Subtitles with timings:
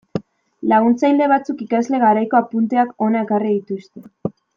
[0.71, 4.35] Laguntzaile batzuk ikasle garaiko apunteak hona ekarri dituzte.